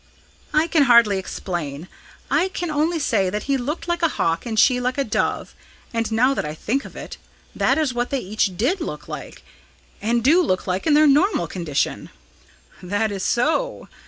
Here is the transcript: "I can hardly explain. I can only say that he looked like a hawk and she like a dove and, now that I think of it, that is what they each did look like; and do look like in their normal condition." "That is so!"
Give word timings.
"I 0.51 0.65
can 0.65 0.85
hardly 0.85 1.19
explain. 1.19 1.87
I 2.31 2.47
can 2.47 2.71
only 2.71 2.97
say 2.97 3.29
that 3.29 3.43
he 3.43 3.55
looked 3.55 3.87
like 3.87 4.01
a 4.01 4.07
hawk 4.07 4.47
and 4.47 4.57
she 4.59 4.79
like 4.79 4.97
a 4.97 5.03
dove 5.03 5.53
and, 5.93 6.11
now 6.11 6.33
that 6.33 6.43
I 6.43 6.55
think 6.55 6.85
of 6.85 6.95
it, 6.95 7.17
that 7.55 7.77
is 7.77 7.93
what 7.93 8.09
they 8.09 8.17
each 8.17 8.57
did 8.57 8.81
look 8.81 9.07
like; 9.07 9.43
and 10.01 10.23
do 10.23 10.41
look 10.41 10.65
like 10.65 10.87
in 10.87 10.95
their 10.95 11.05
normal 11.05 11.45
condition." 11.45 12.09
"That 12.81 13.11
is 13.11 13.21
so!" 13.21 13.89